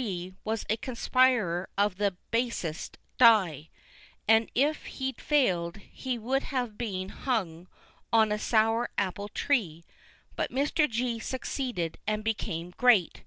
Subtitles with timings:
[0.00, 0.36] G.
[0.44, 3.68] was a conspirator of the basist dye,
[4.28, 7.66] and if he'd failed, he would have been hung
[8.12, 9.82] on a sour apple tree.
[10.36, 10.88] But Mr.
[10.88, 11.18] G.
[11.18, 13.24] succeeded and became great.